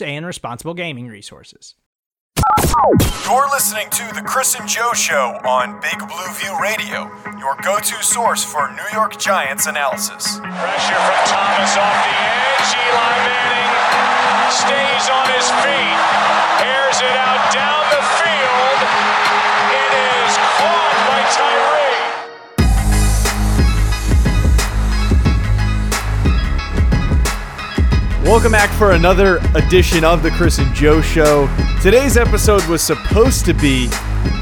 [0.00, 1.74] and responsible gaming resources.
[3.24, 7.78] You're listening to The Chris and Joe Show on Big Blue View Radio, your go
[7.78, 10.38] to source for New York Giants analysis.
[10.38, 12.70] Pressure from Thomas off the edge.
[12.88, 16.38] Eli Manning stays on his feet
[17.00, 18.80] it out down the field.
[19.70, 21.87] It is caught by Tyree.
[28.28, 31.48] Welcome back for another edition of the Chris and Joe Show.
[31.80, 33.88] Today's episode was supposed to be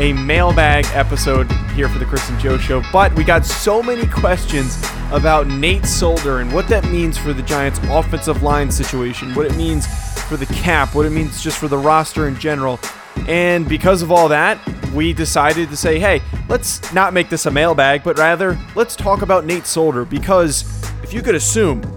[0.01, 4.05] a mailbag episode here for the Chris and Joe Show, but we got so many
[4.09, 4.77] questions
[5.13, 9.55] about Nate Solder and what that means for the Giants' offensive line situation, what it
[9.55, 9.87] means
[10.25, 12.81] for the cap, what it means just for the roster in general.
[13.29, 14.59] And because of all that,
[14.95, 19.23] we decided to say, hey, let's not make this a mailbag, but rather let's talk
[19.23, 20.65] about Nate Solder because
[21.05, 21.96] if you could assume,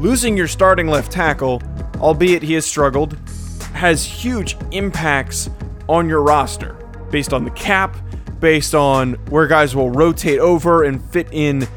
[0.00, 1.62] losing your starting left tackle,
[1.98, 3.16] albeit he has struggled,
[3.74, 5.50] has huge impacts
[5.88, 6.72] on your roster
[7.10, 7.96] based on the cap,
[8.40, 11.68] based on where guys will rotate over and fit in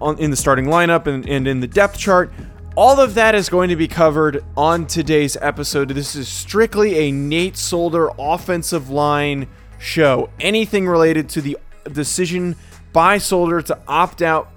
[0.00, 2.32] on in the starting lineup and, and in the depth chart.
[2.76, 5.88] All of that is going to be covered on today's episode.
[5.88, 9.48] This is strictly a Nate Solder offensive line
[9.80, 10.30] show.
[10.38, 11.58] Anything related to the
[11.90, 12.54] decision
[12.92, 14.52] by Solder to opt out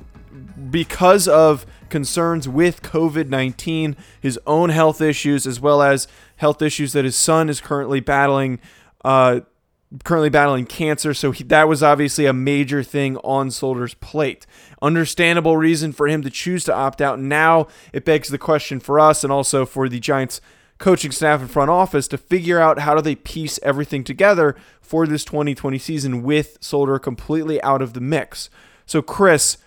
[0.69, 6.07] because of concerns with COVID 19, his own health issues, as well as
[6.37, 8.59] health issues that his son is currently battling.
[9.05, 9.41] Uh,
[10.05, 14.47] currently battling cancer, so he, that was obviously a major thing on Solder's plate.
[14.81, 17.19] Understandable reason for him to choose to opt out.
[17.19, 20.39] Now it begs the question for us and also for the Giants
[20.81, 25.05] coaching staff and front office to figure out how do they piece everything together for
[25.05, 28.49] this 2020 season with Solder completely out of the mix.
[28.85, 29.57] So Chris,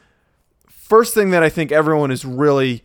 [0.85, 2.85] first thing that I think everyone is really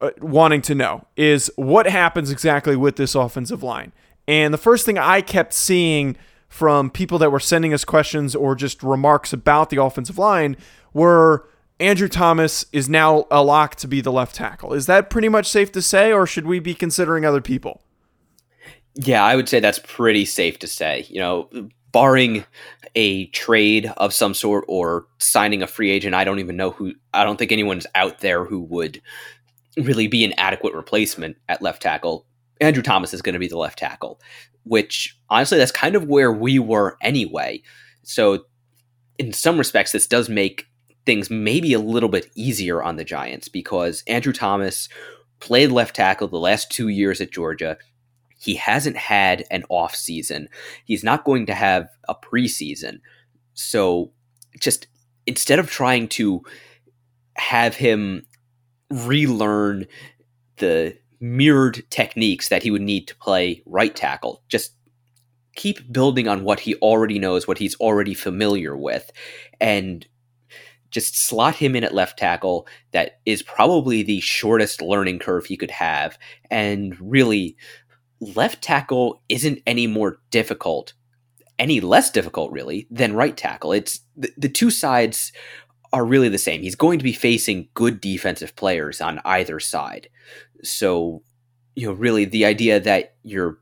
[0.00, 3.92] uh, wanting to know is what happens exactly with this offensive line.
[4.26, 6.16] And the first thing I kept seeing
[6.48, 10.56] from people that were sending us questions or just remarks about the offensive line
[10.92, 11.48] were
[11.78, 14.72] Andrew Thomas is now a lock to be the left tackle.
[14.74, 17.82] Is that pretty much safe to say, or should we be considering other people?
[18.94, 21.06] Yeah, I would say that's pretty safe to say.
[21.08, 22.44] You know, barring
[22.94, 26.92] a trade of some sort or signing a free agent, I don't even know who,
[27.14, 29.00] I don't think anyone's out there who would
[29.76, 32.26] really be an adequate replacement at left tackle.
[32.60, 34.20] Andrew Thomas is going to be the left tackle
[34.64, 37.62] which honestly, that's kind of where we were anyway.
[38.02, 38.44] So,
[39.18, 40.66] in some respects, this does make
[41.06, 44.88] things maybe a little bit easier on the Giants because Andrew Thomas
[45.40, 47.76] played left tackle the last two years at Georgia.
[48.40, 50.48] He hasn't had an off season.
[50.84, 53.00] He's not going to have a preseason.
[53.54, 54.12] So,
[54.58, 54.86] just
[55.26, 56.42] instead of trying to
[57.36, 58.26] have him
[58.90, 59.86] relearn
[60.56, 64.42] the mirrored techniques that he would need to play right tackle.
[64.48, 64.72] Just
[65.54, 69.10] keep building on what he already knows, what he's already familiar with,
[69.60, 70.06] and
[70.90, 72.66] just slot him in at left tackle.
[72.92, 76.18] That is probably the shortest learning curve he could have.
[76.50, 77.56] And really,
[78.20, 80.92] left tackle isn't any more difficult,
[81.58, 83.72] any less difficult, really, than right tackle.
[83.72, 85.32] It's the, the two sides
[85.92, 86.62] are really the same.
[86.62, 90.08] He's going to be facing good defensive players on either side.
[90.62, 91.22] So,
[91.74, 93.58] you know, really the idea that your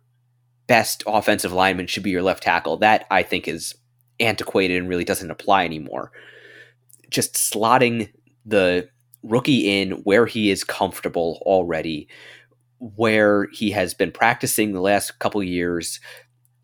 [0.66, 3.74] best offensive lineman should be your left tackle, that I think is
[4.20, 6.12] antiquated and really doesn't apply anymore.
[7.08, 8.12] Just slotting
[8.44, 8.88] the
[9.22, 12.08] rookie in where he is comfortable already,
[12.78, 16.00] where he has been practicing the last couple years.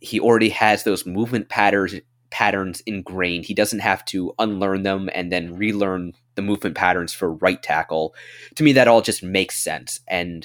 [0.00, 1.94] He already has those movement patterns
[2.34, 3.44] patterns ingrained.
[3.44, 8.12] He doesn't have to unlearn them and then relearn the movement patterns for right tackle.
[8.56, 10.00] To me, that all just makes sense.
[10.08, 10.44] And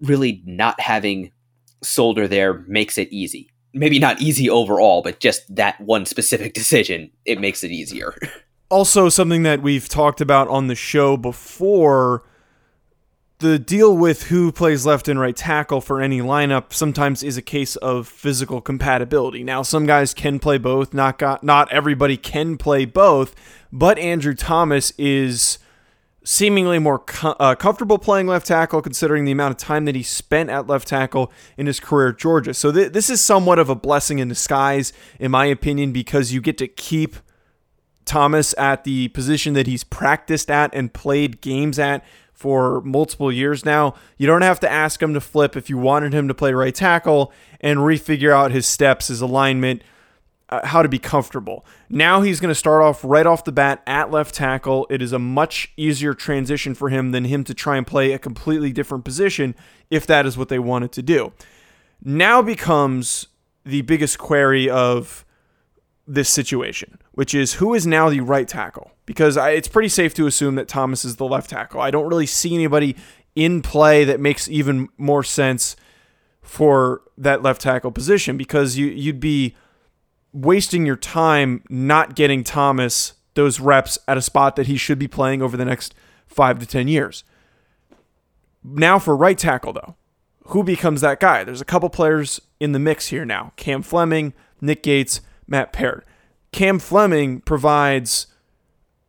[0.00, 1.30] really, not having
[1.84, 3.48] Solder there makes it easy.
[3.72, 8.14] Maybe not easy overall, but just that one specific decision, it makes it easier.
[8.68, 12.24] Also, something that we've talked about on the show before
[13.40, 17.42] the deal with who plays left and right tackle for any lineup sometimes is a
[17.42, 19.42] case of physical compatibility.
[19.42, 23.34] Now, some guys can play both, not got, not everybody can play both,
[23.72, 25.58] but Andrew Thomas is
[26.22, 30.50] seemingly more uh, comfortable playing left tackle considering the amount of time that he spent
[30.50, 32.52] at left tackle in his career at Georgia.
[32.52, 36.42] So th- this is somewhat of a blessing in disguise in my opinion because you
[36.42, 37.16] get to keep
[38.10, 43.64] Thomas at the position that he's practiced at and played games at for multiple years
[43.64, 43.94] now.
[44.18, 46.74] You don't have to ask him to flip if you wanted him to play right
[46.74, 49.82] tackle and refigure out his steps, his alignment,
[50.48, 51.64] uh, how to be comfortable.
[51.88, 54.88] Now he's going to start off right off the bat at left tackle.
[54.90, 58.18] It is a much easier transition for him than him to try and play a
[58.18, 59.54] completely different position
[59.88, 61.32] if that is what they wanted to do.
[62.02, 63.28] Now becomes
[63.64, 65.24] the biggest query of
[66.12, 68.90] this situation, which is who is now the right tackle?
[69.06, 71.80] Because I, it's pretty safe to assume that Thomas is the left tackle.
[71.80, 72.96] I don't really see anybody
[73.36, 75.76] in play that makes even more sense
[76.42, 79.54] for that left tackle position because you you'd be
[80.32, 85.06] wasting your time not getting Thomas those reps at a spot that he should be
[85.06, 85.94] playing over the next
[86.26, 87.22] 5 to 10 years.
[88.64, 89.94] Now for right tackle though.
[90.46, 91.44] Who becomes that guy?
[91.44, 93.52] There's a couple players in the mix here now.
[93.54, 95.20] Cam Fleming, Nick Gates,
[95.50, 96.06] Matt Peart.
[96.52, 98.26] Cam Fleming provides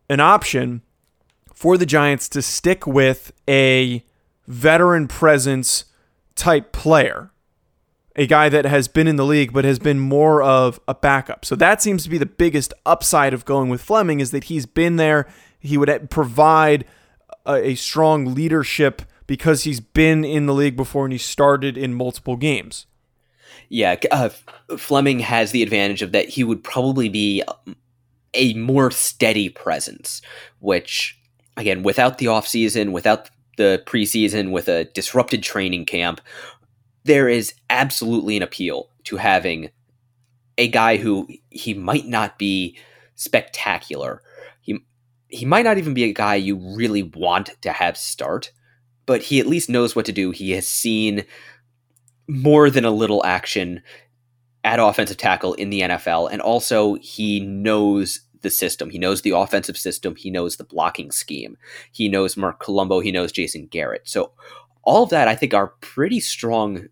[0.09, 0.81] an option
[1.53, 4.03] for the Giants to stick with a
[4.47, 5.85] veteran presence
[6.35, 7.31] type player,
[8.15, 11.45] a guy that has been in the league but has been more of a backup.
[11.45, 14.65] So that seems to be the biggest upside of going with Fleming is that he's
[14.65, 15.27] been there.
[15.59, 16.85] He would provide
[17.45, 21.93] a, a strong leadership because he's been in the league before and he started in
[21.93, 22.87] multiple games.
[23.71, 24.29] Yeah, uh,
[24.77, 27.41] Fleming has the advantage of that he would probably be
[28.33, 30.21] a more steady presence,
[30.59, 31.17] which
[31.55, 36.19] again, without the offseason, without the preseason, with a disrupted training camp,
[37.05, 39.69] there is absolutely an appeal to having
[40.57, 42.77] a guy who he might not be
[43.15, 44.21] spectacular.
[44.59, 44.79] He
[45.29, 48.51] he might not even be a guy you really want to have start,
[49.05, 50.31] but he at least knows what to do.
[50.31, 51.23] He has seen
[52.31, 53.81] more than a little action
[54.63, 56.31] at offensive tackle in the NFL.
[56.31, 58.89] And also, he knows the system.
[58.89, 60.15] He knows the offensive system.
[60.15, 61.57] He knows the blocking scheme.
[61.91, 63.01] He knows Marc Colombo.
[63.01, 64.03] He knows Jason Garrett.
[64.05, 64.31] So,
[64.83, 66.87] all of that, I think, are pretty strong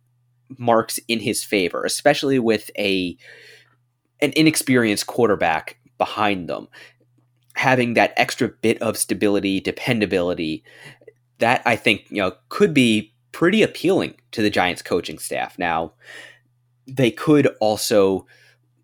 [0.57, 3.17] marks in his favor, especially with a
[4.21, 6.67] an inexperienced quarterback behind them.
[7.55, 10.63] Having that extra bit of stability, dependability,
[11.37, 15.57] that I think you know could be pretty appealing to the Giants coaching staff.
[15.57, 15.93] Now,
[16.87, 18.25] they could also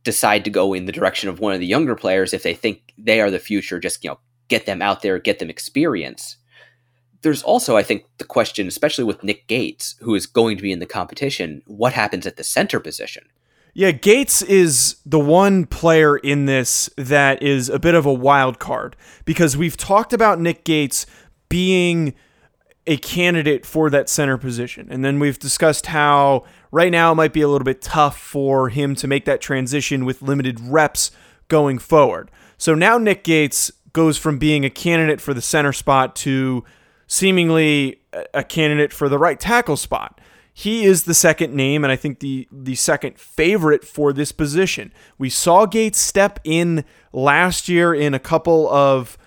[0.03, 2.93] decide to go in the direction of one of the younger players if they think
[2.97, 6.37] they are the future, just, you know, get them out there, get them experience.
[7.21, 10.71] There's also, I think, the question, especially with Nick Gates, who is going to be
[10.71, 13.23] in the competition, what happens at the center position?
[13.73, 18.59] Yeah, Gates is the one player in this that is a bit of a wild
[18.59, 18.95] card
[19.25, 21.05] because we've talked about Nick Gates
[21.49, 22.13] being
[22.87, 24.87] a candidate for that center position.
[24.91, 28.69] And then we've discussed how right now it might be a little bit tough for
[28.69, 31.11] him to make that transition with limited reps
[31.47, 32.29] going forward.
[32.57, 36.63] So now Nick Gates goes from being a candidate for the center spot to
[37.07, 38.01] seemingly
[38.33, 40.19] a candidate for the right tackle spot.
[40.53, 44.93] He is the second name, and I think the the second favorite for this position.
[45.17, 49.17] We saw Gates step in last year in a couple of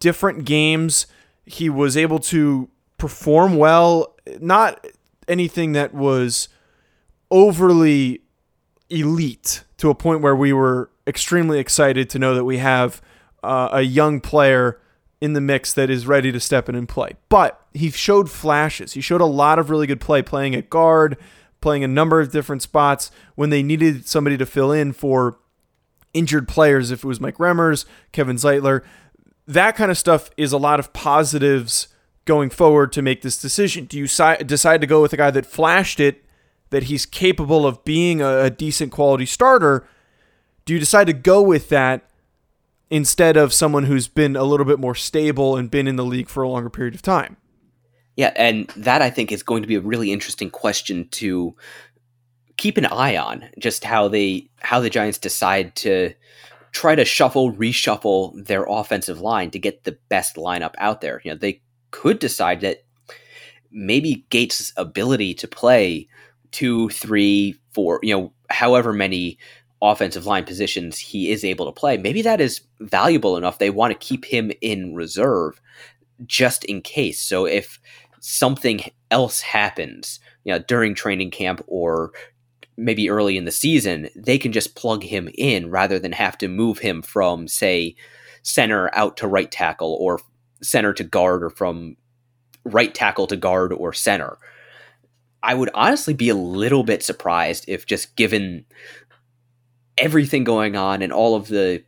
[0.00, 1.06] different games.
[1.46, 2.68] He was able to
[3.02, 4.86] perform well, not
[5.26, 6.48] anything that was
[7.32, 8.22] overly
[8.90, 13.02] elite to a point where we were extremely excited to know that we have
[13.42, 14.80] uh, a young player
[15.20, 17.16] in the mix that is ready to step in and play.
[17.28, 18.92] But he showed flashes.
[18.92, 21.16] He showed a lot of really good play playing at guard,
[21.60, 25.40] playing a number of different spots when they needed somebody to fill in for
[26.14, 28.84] injured players if it was Mike Remmers, Kevin Zeitler.
[29.48, 31.88] That kind of stuff is a lot of positives
[32.24, 33.84] going forward to make this decision?
[33.86, 36.24] Do you si- decide to go with a guy that flashed it,
[36.70, 39.86] that he's capable of being a, a decent quality starter?
[40.64, 42.08] Do you decide to go with that
[42.90, 46.28] instead of someone who's been a little bit more stable and been in the league
[46.28, 47.36] for a longer period of time?
[48.16, 51.56] Yeah, and that I think is going to be a really interesting question to
[52.58, 56.12] keep an eye on just how they how the Giants decide to
[56.72, 61.20] try to shuffle, reshuffle their offensive line to get the best lineup out there.
[61.24, 62.84] You know, they could decide that
[63.70, 66.08] maybe Gates' ability to play
[66.50, 69.38] two, three, four, you know, however many
[69.80, 73.58] offensive line positions he is able to play, maybe that is valuable enough.
[73.58, 75.60] They want to keep him in reserve
[76.26, 77.20] just in case.
[77.20, 77.80] So if
[78.20, 78.80] something
[79.10, 82.12] else happens, you know, during training camp or
[82.76, 86.48] maybe early in the season, they can just plug him in rather than have to
[86.48, 87.96] move him from, say,
[88.42, 90.20] center out to right tackle or
[90.62, 91.96] center to guard or from
[92.64, 94.38] right tackle to guard or center.
[95.42, 98.64] I would honestly be a little bit surprised if just given
[99.98, 101.82] everything going on and all of the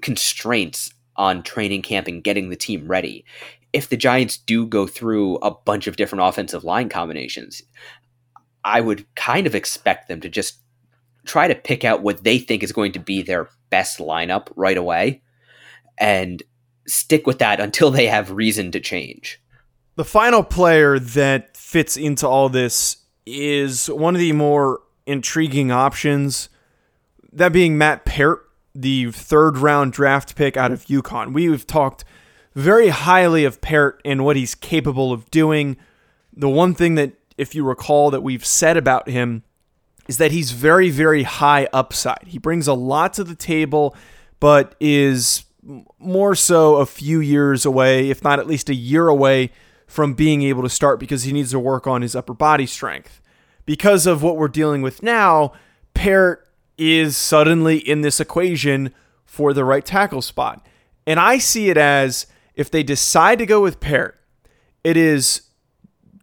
[0.00, 3.24] constraints on training camp and getting the team ready,
[3.72, 7.62] if the Giants do go through a bunch of different offensive line combinations,
[8.64, 10.58] I would kind of expect them to just
[11.24, 14.76] try to pick out what they think is going to be their best lineup right
[14.76, 15.22] away
[15.98, 16.42] and
[16.86, 19.40] stick with that until they have reason to change.
[19.96, 26.48] The final player that fits into all this is one of the more intriguing options,
[27.32, 31.32] that being Matt Peart, the third round draft pick out of UConn.
[31.32, 32.04] We've talked
[32.54, 35.76] very highly of Peart and what he's capable of doing.
[36.32, 39.42] The one thing that if you recall, that we've said about him
[40.08, 42.24] is that he's very, very high upside.
[42.26, 43.96] He brings a lot to the table,
[44.38, 45.44] but is
[45.98, 49.50] more so a few years away, if not at least a year away
[49.86, 53.20] from being able to start because he needs to work on his upper body strength.
[53.66, 55.52] Because of what we're dealing with now,
[55.94, 58.92] Peart is suddenly in this equation
[59.24, 60.66] for the right tackle spot.
[61.06, 64.20] And I see it as if they decide to go with Peart,
[64.82, 65.42] it is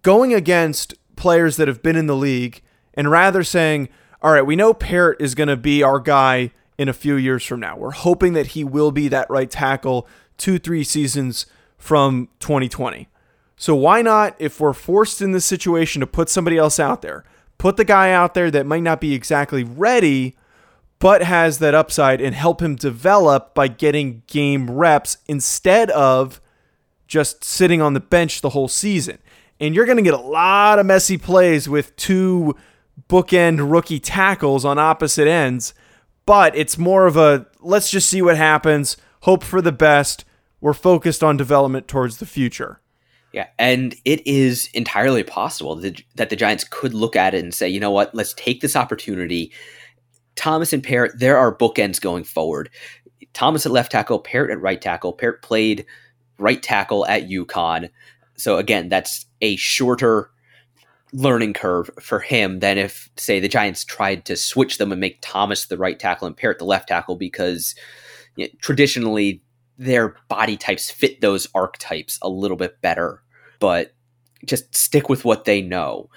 [0.02, 2.62] going against players that have been in the league
[2.94, 3.90] and rather saying,
[4.22, 7.46] all right, we know Peart is going to be our guy in a few years
[7.46, 7.78] from now.
[7.78, 11.46] We're hoping that he will be that right tackle two, three seasons
[11.78, 13.08] from 2020.
[13.56, 17.24] So why not, if we're forced in this situation to put somebody else out there,
[17.58, 20.36] put the guy out there that might not be exactly ready,
[20.98, 26.42] but has that upside and help him develop by getting game reps instead of
[27.08, 29.20] just sitting on the bench the whole season
[29.62, 32.56] and you're going to get a lot of messy plays with two
[33.08, 35.74] bookend rookie tackles on opposite ends.
[36.26, 40.26] But it's more of a let's just see what happens, hope for the best.
[40.60, 42.82] We're focused on development towards the future.
[43.34, 47.54] Yeah, and it is entirely possible that, that the Giants could look at it and
[47.54, 49.54] say, you know what, let's take this opportunity.
[50.36, 52.70] Thomas and Peart, there are bookends going forward.
[53.34, 55.14] Thomas at left tackle, Peart at right tackle.
[55.14, 55.86] Peart played
[56.38, 57.90] right tackle at UConn.
[58.36, 60.30] So again, that's a shorter
[61.14, 65.20] learning curve for him than if, say, the Giants tried to switch them and make
[65.22, 67.76] Thomas the right tackle and Peart the left tackle because
[68.36, 69.44] you know, traditionally
[69.78, 73.24] their body types fit those archetypes a little bit better.
[73.60, 73.94] But
[74.46, 76.10] just stick with what they know.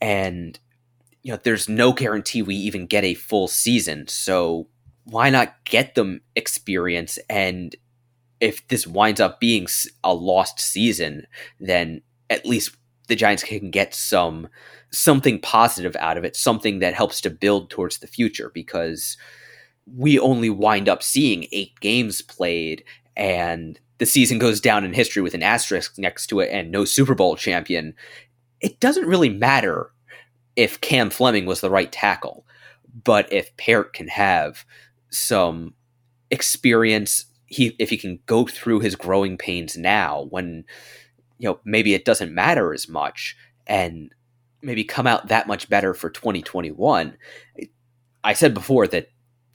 [0.00, 0.58] And
[1.22, 4.08] you know, there's no guarantee we even get a full season.
[4.08, 4.68] So
[5.04, 7.76] why not get them experience and
[8.40, 9.66] if this winds up being
[10.02, 11.26] a lost season,
[11.60, 12.74] then at least
[13.10, 14.48] the Giants can get some
[14.90, 19.16] something positive out of it, something that helps to build towards the future because
[19.96, 22.84] we only wind up seeing 8 games played
[23.16, 26.84] and the season goes down in history with an asterisk next to it and no
[26.84, 27.94] Super Bowl champion.
[28.60, 29.90] It doesn't really matter
[30.56, 32.46] if Cam Fleming was the right tackle,
[33.04, 34.64] but if Peart can have
[35.10, 35.74] some
[36.30, 40.64] experience he if he can go through his growing pains now when
[41.40, 44.14] you know maybe it doesn't matter as much and
[44.62, 47.16] maybe come out that much better for 2021
[48.22, 49.08] i said before that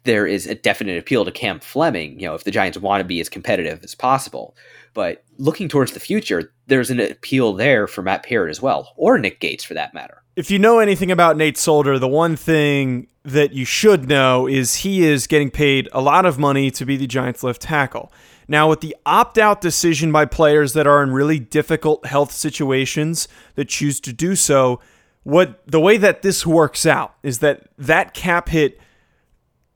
[0.05, 3.05] there is a definite appeal to Cam Fleming, you know, if the Giants want to
[3.05, 4.55] be as competitive as possible.
[4.93, 9.17] But looking towards the future, there's an appeal there for Matt Peart as well, or
[9.17, 10.23] Nick Gates for that matter.
[10.35, 14.75] If you know anything about Nate Solder, the one thing that you should know is
[14.77, 18.13] he is getting paid a lot of money to be the Giants left tackle.
[18.47, 23.27] Now, with the opt out decision by players that are in really difficult health situations
[23.55, 24.79] that choose to do so,
[25.23, 28.79] what the way that this works out is that that cap hit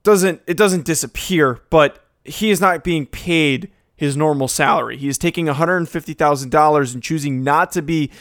[0.03, 4.95] doesn't it doesn't disappear, but he is not being paid his normal salary.
[4.95, 8.11] He is taking $150,000 and choosing not to be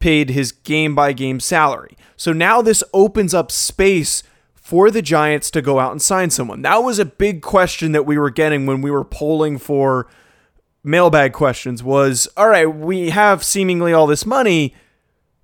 [0.00, 1.96] paid his game by game salary.
[2.16, 4.22] So now this opens up space
[4.68, 6.60] for the Giants to go out and sign someone.
[6.60, 10.06] That was a big question that we were getting when we were polling for
[10.84, 14.74] mailbag questions was, all right, we have seemingly all this money.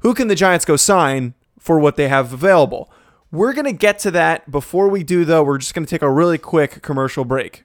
[0.00, 2.92] Who can the Giants go sign for what they have available?
[3.32, 4.50] We're going to get to that.
[4.50, 7.64] Before we do, though, we're just going to take a really quick commercial break.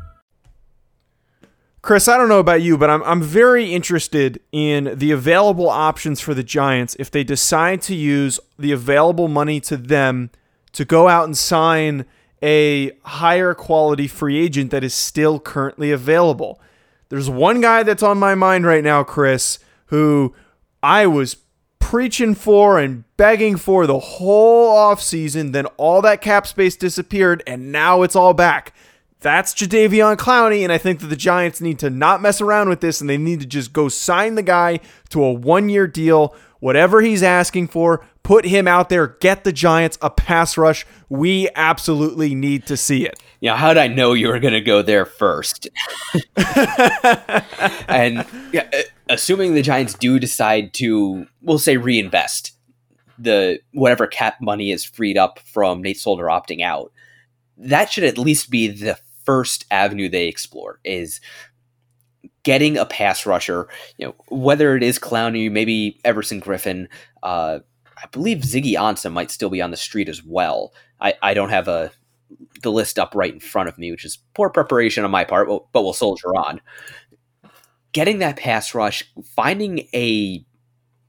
[1.81, 6.21] Chris, I don't know about you, but I'm I'm very interested in the available options
[6.21, 10.29] for the Giants if they decide to use the available money to them
[10.73, 12.05] to go out and sign
[12.43, 16.61] a higher quality free agent that is still currently available.
[17.09, 20.35] There's one guy that's on my mind right now, Chris, who
[20.81, 21.37] I was
[21.79, 25.51] preaching for and begging for the whole offseason.
[25.51, 28.73] Then all that cap space disappeared, and now it's all back.
[29.21, 32.81] That's Jadeveon Clowney, and I think that the Giants need to not mess around with
[32.81, 37.01] this, and they need to just go sign the guy to a one-year deal, whatever
[37.01, 38.03] he's asking for.
[38.23, 39.07] Put him out there.
[39.19, 40.87] Get the Giants a pass rush.
[41.07, 43.19] We absolutely need to see it.
[43.39, 45.69] Yeah, how did I know you were going to go there first?
[46.35, 52.53] and yeah, uh, assuming the Giants do decide to, we'll say, reinvest
[53.19, 56.91] the whatever cap money is freed up from Nate Solder opting out,
[57.57, 60.79] that should at least be the first avenue they explore.
[60.83, 61.21] Is
[62.43, 66.87] getting a pass rusher, you know, whether it is Clowney, maybe Everson Griffen.
[67.23, 67.59] uh,
[68.01, 70.73] I believe Ziggy Ansah might still be on the street as well.
[70.99, 71.91] I, I don't have a
[72.63, 75.47] the list up right in front of me, which is poor preparation on my part,
[75.47, 76.61] but, but we'll soldier on.
[77.91, 79.03] Getting that pass rush,
[79.35, 80.45] finding a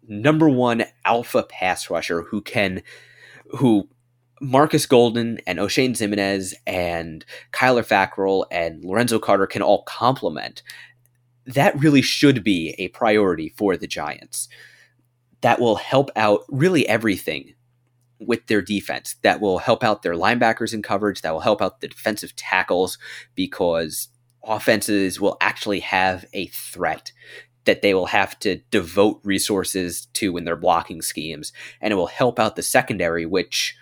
[0.09, 2.83] number one alpha pass rusher who can,
[3.51, 3.89] who
[4.43, 10.65] Marcus Golden and Oshane Ximines and Kyler Fackrell and Lorenzo Carter can all complement.
[11.47, 14.49] That really should be a priority for the Giants.
[15.43, 17.55] That will help out really everything
[18.19, 19.15] with their defense.
[19.23, 21.23] That will help out their linebackers in coverage.
[21.23, 22.99] That will help out the defensive tackles
[23.37, 24.09] because
[24.43, 27.13] offenses will actually have a threat
[27.65, 31.53] that they will have to devote resources to in their blocking schemes.
[31.81, 33.77] And it will help out the secondary, which,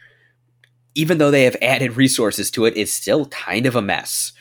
[0.95, 4.33] even though they have added resources to it, is still kind of a mess.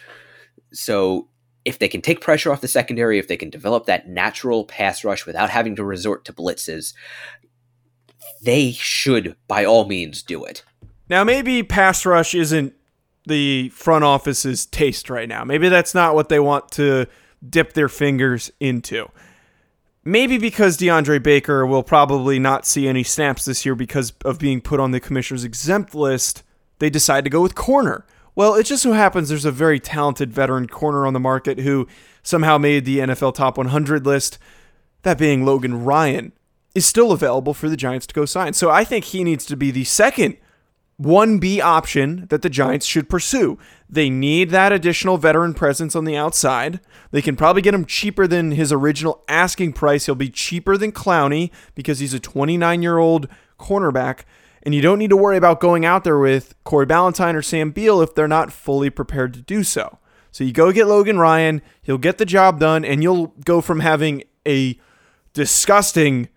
[0.72, 1.28] So
[1.66, 5.04] if they can take pressure off the secondary, if they can develop that natural pass
[5.04, 6.94] rush without having to resort to blitzes,
[8.42, 10.64] they should by all means do it.
[11.10, 12.74] Now, maybe pass rush isn't
[13.26, 15.44] the front office's taste right now.
[15.44, 17.08] Maybe that's not what they want to
[17.48, 19.10] dip their fingers into.
[20.10, 24.60] Maybe because DeAndre Baker will probably not see any snaps this year because of being
[24.60, 26.42] put on the commissioner's exempt list,
[26.80, 28.08] they decide to go with corner.
[28.34, 31.88] Well, it just so happens there's a very talented veteran corner on the market who
[32.24, 34.40] somehow made the NFL top 100 list,
[35.04, 36.34] that being Logan Ryan
[36.74, 38.54] is still available for the Giants to go sign.
[38.54, 40.38] So I think he needs to be the second
[41.02, 43.58] 1B option that the Giants should pursue.
[43.90, 46.80] They need that additional veteran presence on the outside.
[47.12, 50.06] They can probably get him cheaper than his original asking price.
[50.06, 54.22] He'll be cheaper than Clowney because he's a 29 year old cornerback.
[54.62, 57.72] And you don't need to worry about going out there with Corey Ballentine or Sam
[57.72, 60.00] Beal if they're not fully prepared to do so.
[60.32, 63.80] So you go get Logan Ryan, he'll get the job done, and you'll go from
[63.80, 64.78] having a
[65.34, 66.30] disgusting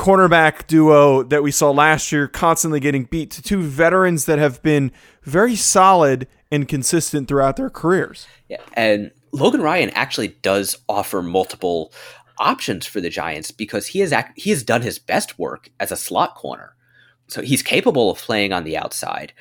[0.00, 4.62] cornerback duo that we saw last year constantly getting beat to two veterans that have
[4.62, 4.90] been
[5.24, 8.26] very solid and consistent throughout their careers.
[8.48, 11.92] Yeah, and Logan Ryan actually does offer multiple
[12.38, 15.92] options for the Giants because he has act- he has done his best work as
[15.92, 16.74] a slot corner.
[17.28, 19.34] So he's capable of playing on the outside.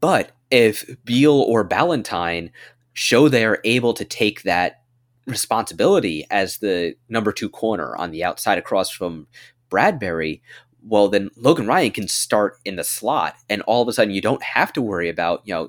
[0.00, 2.50] But if Beal or Ballentine
[2.92, 4.82] show they're able to take that
[5.26, 9.28] responsibility as the number two corner on the outside across from
[9.70, 10.40] Bradberry,
[10.82, 14.20] well, then Logan Ryan can start in the slot, and all of a sudden you
[14.20, 15.68] don't have to worry about, you know,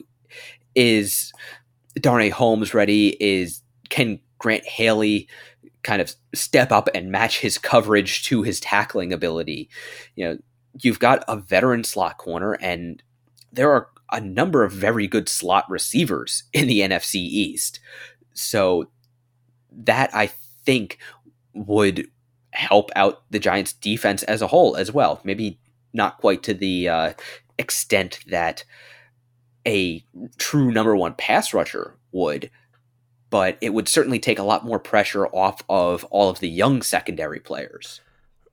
[0.75, 1.33] is
[1.99, 3.17] Darnay Holmes ready?
[3.19, 5.27] Is can Grant Haley
[5.83, 9.69] kind of step up and match his coverage to his tackling ability?
[10.15, 10.37] You know,
[10.81, 13.01] you've got a veteran slot corner, and
[13.51, 17.79] there are a number of very good slot receivers in the NFC East.
[18.33, 18.89] So
[19.71, 20.99] that I think
[21.53, 22.07] would
[22.57, 25.21] help out the Giants' defense as a whole as well.
[25.23, 25.59] Maybe
[25.93, 27.13] not quite to the uh,
[27.57, 28.63] extent that
[29.65, 30.03] a
[30.37, 32.49] true number one pass rusher would,
[33.29, 36.81] but it would certainly take a lot more pressure off of all of the young
[36.81, 38.01] secondary players.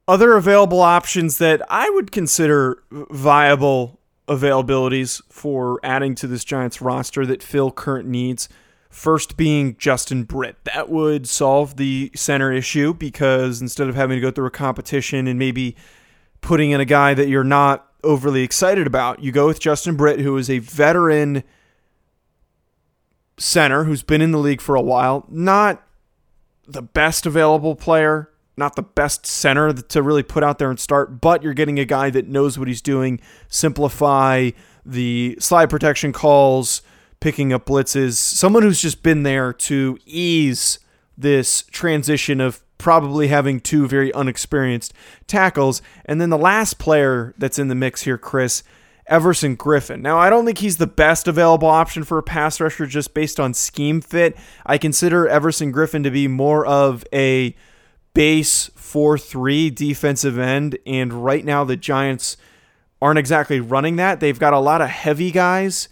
[0.07, 7.25] Other available options that I would consider viable availabilities for adding to this Giants roster
[7.27, 8.49] that fill current needs
[8.95, 10.57] First being Justin Britt.
[10.63, 15.27] That would solve the center issue because instead of having to go through a competition
[15.27, 15.75] and maybe
[16.41, 20.21] putting in a guy that you're not overly excited about, you go with Justin Britt,
[20.21, 21.43] who is a veteran
[23.37, 25.27] center who's been in the league for a while.
[25.29, 25.85] Not
[26.65, 31.21] the best available player, not the best center to really put out there and start,
[31.21, 34.51] but you're getting a guy that knows what he's doing, simplify
[34.87, 36.81] the slide protection calls,
[37.25, 40.79] picking up blitzes, someone who's just been there to ease
[41.17, 44.93] this transition of probably having two very unexperienced
[45.27, 45.81] tackles.
[46.05, 48.63] And then the last player that's in the mix here, Chris,
[49.07, 50.03] Everson Griffen.
[50.03, 53.41] Now, I don't think he's the best available option for a pass rusher just based
[53.41, 54.37] on scheme fit.
[54.67, 57.57] I consider Everson Griffen to be more of a
[58.13, 60.77] base 4 3 defensive end.
[60.85, 62.37] And right now, the Giants
[63.01, 64.21] aren't exactly running that.
[64.21, 65.89] They've got a lot of heavy guys.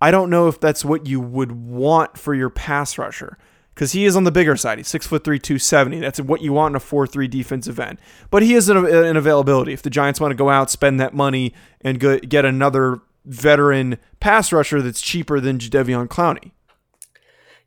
[0.00, 3.38] I don't know if that's what you would want for your pass rusher
[3.74, 4.78] because he is on the bigger side.
[4.78, 6.00] He's six foot three, two seventy.
[6.00, 7.98] That's what you want in a four three defensive end.
[8.30, 8.76] But he is an,
[9.16, 13.00] availability if the Giants want to go out, spend that money, and go, get another
[13.24, 16.52] veteran pass rusher that's cheaper than Jadeveon Clowney.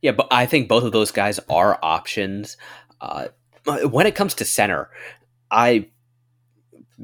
[0.02, 2.58] Yeah, but I think both of those guys are options.
[3.02, 3.28] Uh,
[3.66, 4.90] when it comes to center,
[5.52, 5.90] I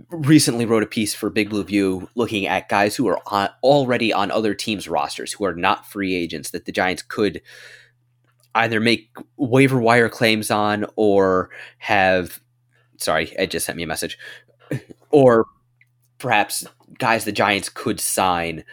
[0.10, 4.12] recently wrote a piece for Big Blue View looking at guys who are on, already
[4.12, 7.42] on other teams' rosters who are not free agents that the Giants could
[8.54, 12.42] either make waiver wire claims on or have
[12.98, 14.18] sorry, Ed just sent me a message.
[15.12, 15.46] Or
[16.18, 16.66] perhaps
[16.98, 18.64] guys the Giants could sign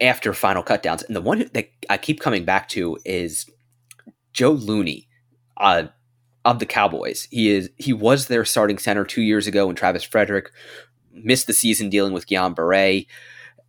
[0.00, 1.04] after final cutdowns.
[1.06, 3.50] And the one that I keep coming back to is
[4.32, 5.08] Joe Looney
[5.56, 5.84] uh,
[6.44, 7.26] of the Cowboys.
[7.30, 10.50] He is he was their starting center two years ago when Travis Frederick
[11.12, 13.06] missed the season dealing with Guillain-Barré,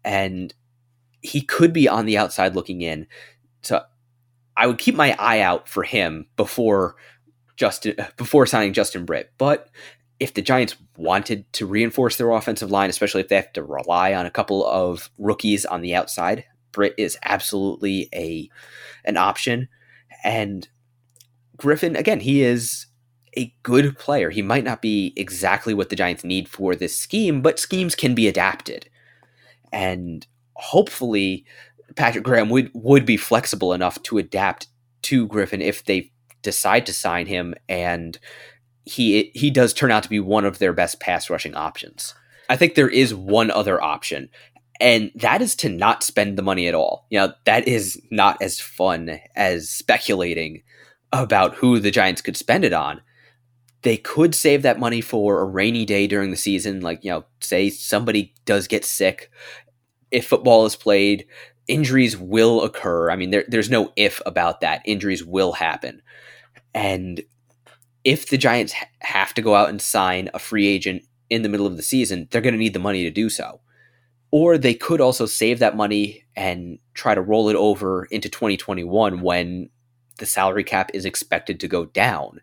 [0.04, 0.54] and
[1.22, 3.08] he could be on the outside looking in.
[3.62, 3.82] So
[4.58, 6.96] I would keep my eye out for him before
[7.56, 9.32] Justin before signing Justin Britt.
[9.38, 9.70] But
[10.20, 14.14] if the Giants wanted to reinforce their offensive line, especially if they have to rely
[14.14, 18.50] on a couple of rookies on the outside, Britt is absolutely a
[19.04, 19.68] an option.
[20.24, 20.68] And
[21.58, 22.88] Griffen, again, he is
[23.38, 24.30] a good player.
[24.30, 28.16] He might not be exactly what the Giants need for this scheme, but schemes can
[28.16, 28.90] be adapted.
[29.72, 31.46] And hopefully
[31.96, 34.68] Patrick Graham would would be flexible enough to adapt
[35.04, 38.18] to Griffen if they decide to sign him, and
[38.86, 42.14] he he does turn out to be one of their best pass rushing options.
[42.50, 44.30] I think there is one other option,
[44.80, 47.06] and that is to not spend the money at all.
[47.10, 50.64] You know, that is not as fun as speculating
[51.24, 53.02] about who the Giants could spend it on.
[53.82, 57.26] They could save that money for a rainy day during the season, like, you know,
[57.40, 59.30] say somebody does get sick.
[60.10, 61.28] If football is played,
[61.68, 63.12] injuries will occur.
[63.12, 64.82] I mean, there, there's no if about that.
[64.86, 66.02] Injuries will happen.
[66.74, 67.22] And
[68.04, 71.50] if the Giants ha- have to go out and sign a free agent in the
[71.50, 73.62] middle of the season, they're going to need the money to do so.
[74.32, 79.22] Or they could also save that money and try to roll it over into 2021
[79.22, 79.70] when
[80.18, 82.42] the salary cap is expected to go down.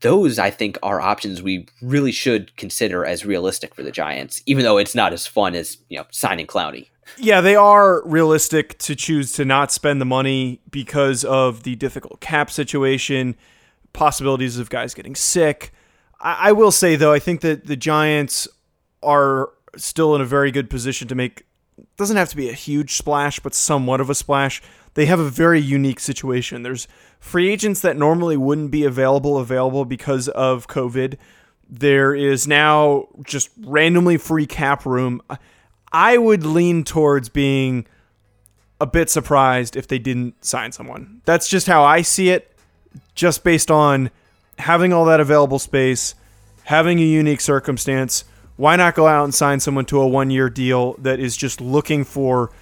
[0.00, 4.64] Those, I think, are options we really should consider as realistic for the Giants, even
[4.64, 6.88] though it's not as fun as you know signing Clowney.
[7.18, 12.20] Yeah, they are realistic to choose to not spend the money because of the difficult
[12.20, 13.36] cap situation,
[13.92, 15.72] possibilities of guys getting sick.
[16.20, 18.48] I, I will say though, I think that the Giants
[19.02, 21.46] are still in a very good position to make.
[21.96, 24.62] Doesn't have to be a huge splash, but somewhat of a splash.
[24.94, 26.62] They have a very unique situation.
[26.62, 26.88] There's
[27.20, 31.16] free agents that normally wouldn't be available available because of COVID.
[31.68, 35.20] There is now just randomly free cap room.
[35.92, 37.86] I would lean towards being
[38.80, 41.22] a bit surprised if they didn't sign someone.
[41.24, 42.54] That's just how I see it,
[43.14, 44.10] just based on
[44.58, 46.14] having all that available space,
[46.64, 48.24] having a unique circumstance.
[48.56, 51.60] Why not go out and sign someone to a one year deal that is just
[51.60, 52.52] looking for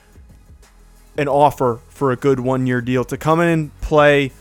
[1.16, 4.32] an offer for a good one year deal to come in and play,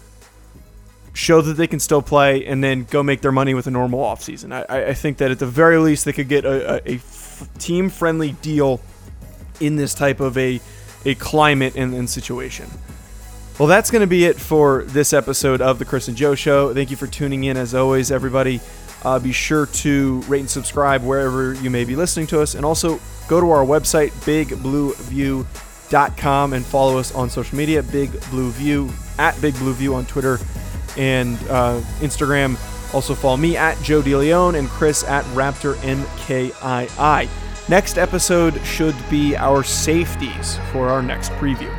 [1.14, 4.00] show that they can still play, and then go make their money with a normal
[4.00, 4.66] offseason?
[4.70, 7.02] I, I think that at the very least, they could get a, a, a
[7.60, 8.80] team friendly deal
[9.60, 10.60] in this type of a,
[11.06, 12.70] a climate and, and situation.
[13.60, 16.74] Well, that's going to be it for this episode of the Chris and Joe Show.
[16.74, 18.60] Thank you for tuning in, as always, everybody.
[19.04, 22.56] Uh, be sure to rate and subscribe wherever you may be listening to us.
[22.56, 25.46] And also go to our website, bigblueview.com,
[25.92, 30.40] and follow us on social media, Big Blue View, at Big Blue View on Twitter
[30.98, 32.58] and uh, Instagram.
[32.94, 37.30] Also follow me at Joe DeLeon and Chris at Raptor MKII.
[37.70, 41.72] Next episode should be our safeties for our next preview.